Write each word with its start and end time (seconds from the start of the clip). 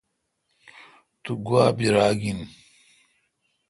تو 1.23 1.31
گوا 1.45 1.65
براگ 1.77 2.19
این 2.25 2.39